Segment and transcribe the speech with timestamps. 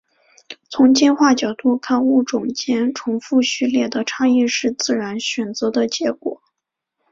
[0.67, 6.41] 从进化角度看物种间重复序列的差异是自然选择的结果。